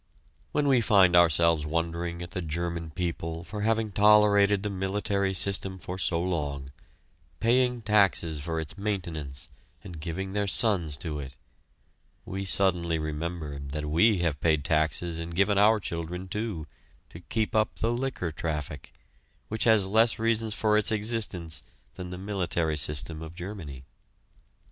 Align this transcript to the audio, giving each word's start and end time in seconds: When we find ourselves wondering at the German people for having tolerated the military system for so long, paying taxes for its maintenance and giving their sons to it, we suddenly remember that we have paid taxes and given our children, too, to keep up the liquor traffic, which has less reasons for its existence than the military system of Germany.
When 0.51 0.67
we 0.67 0.81
find 0.81 1.15
ourselves 1.15 1.63
wondering 1.67 2.23
at 2.23 2.31
the 2.31 2.41
German 2.41 2.89
people 2.89 3.43
for 3.43 3.61
having 3.61 3.91
tolerated 3.91 4.63
the 4.63 4.69
military 4.71 5.31
system 5.35 5.77
for 5.77 5.99
so 5.99 6.19
long, 6.19 6.71
paying 7.39 7.83
taxes 7.83 8.39
for 8.39 8.59
its 8.59 8.79
maintenance 8.79 9.49
and 9.83 9.99
giving 10.01 10.33
their 10.33 10.47
sons 10.47 10.97
to 11.05 11.19
it, 11.19 11.35
we 12.25 12.45
suddenly 12.45 12.97
remember 12.97 13.59
that 13.59 13.85
we 13.91 14.17
have 14.25 14.41
paid 14.41 14.65
taxes 14.65 15.19
and 15.19 15.35
given 15.35 15.59
our 15.59 15.79
children, 15.79 16.27
too, 16.27 16.65
to 17.11 17.19
keep 17.19 17.53
up 17.53 17.75
the 17.75 17.91
liquor 17.91 18.31
traffic, 18.31 18.91
which 19.49 19.65
has 19.65 19.85
less 19.85 20.17
reasons 20.17 20.55
for 20.55 20.79
its 20.79 20.91
existence 20.91 21.61
than 21.93 22.09
the 22.09 22.17
military 22.17 22.75
system 22.75 23.21
of 23.21 23.35
Germany. 23.35 23.83